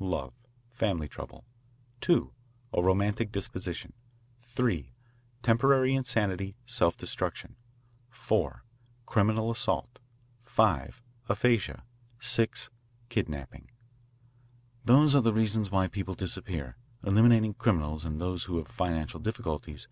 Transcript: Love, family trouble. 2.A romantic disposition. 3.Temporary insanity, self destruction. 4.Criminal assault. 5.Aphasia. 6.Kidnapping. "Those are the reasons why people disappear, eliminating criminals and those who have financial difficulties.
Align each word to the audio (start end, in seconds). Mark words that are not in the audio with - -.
Love, 0.00 0.32
family 0.70 1.08
trouble. 1.08 1.44
2.A 2.02 2.80
romantic 2.80 3.32
disposition. 3.32 3.92
3.Temporary 4.48 5.92
insanity, 5.92 6.54
self 6.64 6.96
destruction. 6.96 7.56
4.Criminal 8.12 9.50
assault. 9.50 9.98
5.Aphasia. 10.46 11.82
6.Kidnapping. 12.20 13.72
"Those 14.84 15.16
are 15.16 15.20
the 15.22 15.34
reasons 15.34 15.72
why 15.72 15.88
people 15.88 16.14
disappear, 16.14 16.76
eliminating 17.02 17.54
criminals 17.54 18.04
and 18.04 18.20
those 18.20 18.44
who 18.44 18.58
have 18.58 18.68
financial 18.68 19.18
difficulties. 19.18 19.88